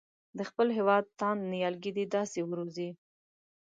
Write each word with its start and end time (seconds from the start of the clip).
د 0.37 0.39
خپل 0.49 0.67
هېواد 0.77 1.03
تاند 1.19 1.41
نیالګي 1.51 1.91
دې 1.97 2.05
داسې 2.15 2.39
وروزي. 2.49 2.89